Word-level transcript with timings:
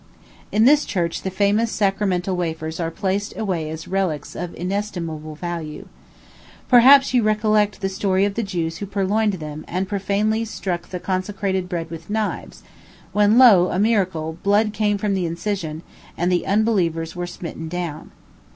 In 0.51 0.65
this 0.65 0.83
church 0.83 1.21
the 1.21 1.29
famous 1.29 1.71
sacramental 1.71 2.35
wafers 2.35 2.79
are 2.79 2.89
placed 2.89 3.37
away 3.37 3.69
as 3.69 3.87
relics 3.87 4.35
of 4.35 4.55
inestimable 4.55 5.35
value. 5.35 5.87
Perhaps 6.67 7.13
you 7.13 7.21
recollect 7.21 7.81
the 7.81 7.87
story 7.87 8.25
of 8.25 8.33
the 8.33 8.41
Jews 8.41 8.77
who 8.77 8.87
purloined 8.87 9.33
them, 9.33 9.63
and 9.67 9.87
profanely 9.87 10.43
stuck 10.43 10.89
the 10.89 10.99
consecrated 10.99 11.69
bread 11.69 11.91
with 11.91 12.09
knives; 12.09 12.63
when, 13.13 13.37
lo, 13.37 13.69
a 13.69 13.77
miracle! 13.77 14.39
blood 14.41 14.73
came 14.73 14.97
from 14.97 15.13
the 15.13 15.27
incision, 15.27 15.83
and 16.17 16.31
the 16.31 16.47
unbelievers 16.47 17.15
were 17.15 17.27
smitten 17.27 17.67
down. 17.69 18.09